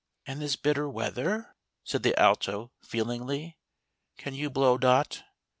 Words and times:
"And 0.25 0.41
this 0.41 0.55
bitter 0.55 0.89
weather!" 0.89 1.53
said 1.83 2.01
the 2.01 2.19
Alto, 2.19 2.71
feelingly." 2.81 3.59
Can 4.17 4.33
you 4.33 4.49
blow. 4.49 4.79
Dot 4.79 5.21